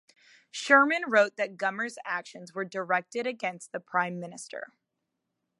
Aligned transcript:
Sherman 0.49 1.03
wrote 1.09 1.35
that 1.37 1.57
Gummer's 1.57 1.99
actions 2.05 2.55
were 2.55 2.65
"directed 2.65 3.27
against 3.27 3.71
the 3.71 3.79
Prime 3.79 4.19
Minister". 4.19 4.73